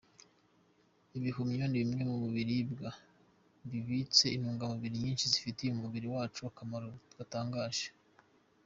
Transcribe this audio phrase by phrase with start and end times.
[1.17, 2.89] Ibihumyo ni bimwe mu biribwa
[3.69, 7.87] bibitse intungamubiri nyinshi zifitiye umubiri wacu akamaro gatangaje.